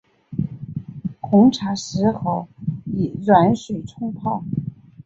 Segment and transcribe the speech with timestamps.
[1.19, 2.47] 红茶适合
[2.91, 4.43] 以软水冲泡。